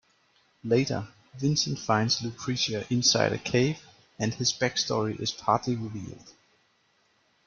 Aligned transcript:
Later, 0.63 1.07
Vincent 1.37 1.77
finds 1.77 2.21
Lucrecia 2.21 2.87
inside 2.89 3.33
a 3.33 3.37
cave, 3.37 3.77
and 4.17 4.33
his 4.33 4.51
backstory 4.51 5.19
is 5.19 5.29
partly 5.31 5.75
revealed. 5.75 6.33